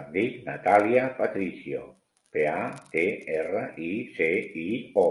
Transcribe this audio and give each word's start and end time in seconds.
Em 0.00 0.10
dic 0.16 0.36
Natàlia 0.48 1.06
Patricio: 1.16 1.80
pe, 2.36 2.44
a, 2.52 2.68
te, 2.94 3.04
erra, 3.40 3.64
i, 3.88 3.92
ce, 4.20 4.30
i, 4.68 4.68